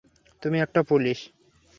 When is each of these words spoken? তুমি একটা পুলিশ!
তুমি 0.43 0.57
একটা 0.59 0.81
পুলিশ! 0.83 1.19